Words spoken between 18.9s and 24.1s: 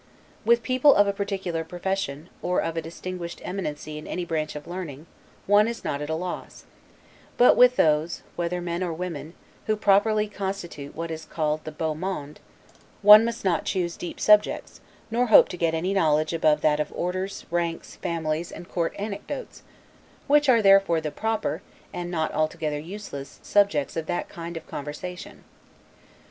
anecdotes; which are therefore the proper (and not altogether useless) subjects of